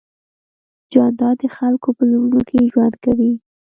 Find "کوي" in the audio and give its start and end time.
3.03-3.31